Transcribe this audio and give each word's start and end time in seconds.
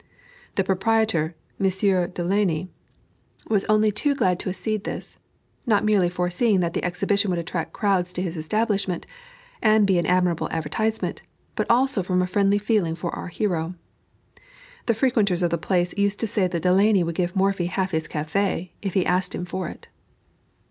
The 0.55 0.63
proprietor, 0.63 1.35
Monsieur 1.59 2.07
Delaunay, 2.07 2.69
was 3.49 3.65
only 3.65 3.91
too 3.91 4.15
glad 4.15 4.39
to 4.39 4.49
accede 4.49 4.83
to 4.83 4.89
this; 4.89 5.19
not 5.67 5.83
merely 5.85 6.09
foreseeing 6.09 6.59
that 6.61 6.73
the 6.73 6.83
exhibition 6.83 7.29
would 7.29 7.37
attract 7.37 7.71
crowds 7.71 8.11
to 8.13 8.21
his 8.23 8.35
establishment, 8.35 9.05
and 9.61 9.85
be 9.85 9.99
an 9.99 10.07
admirable 10.07 10.49
advertisement, 10.49 11.21
but 11.55 11.69
also 11.69 12.01
from 12.01 12.23
a 12.23 12.25
friendly 12.25 12.57
feeling 12.57 12.95
for 12.95 13.15
our 13.15 13.27
hero. 13.27 13.75
The 14.87 14.95
frequenters 14.95 15.43
of 15.43 15.51
the 15.51 15.59
place 15.59 15.95
used 15.95 16.19
to 16.21 16.25
say 16.25 16.47
that 16.47 16.63
Delaunay 16.63 17.03
would 17.03 17.13
give 17.13 17.35
Morphy 17.35 17.67
half 17.67 17.91
his 17.91 18.07
café, 18.07 18.71
if 18.81 18.95
he 18.95 19.05
asked 19.05 19.35
him 19.35 19.45
for 19.45 19.69
it. 19.69 19.87